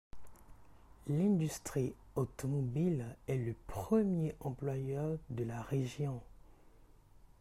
[1.09, 6.19] L'industrie automobile est le premier employeur de la région.